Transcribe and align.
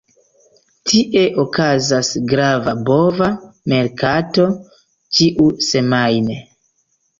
Tie 0.91 1.21
okazas 1.43 2.09
grava 2.31 2.73
bova 2.89 3.29
merkato 3.75 4.49
ĉiusemajne. 5.21 6.43